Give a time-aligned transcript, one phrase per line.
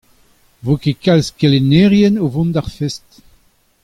[0.59, 3.07] Ne vo ket kalz kelennerien o vont d'ar fest.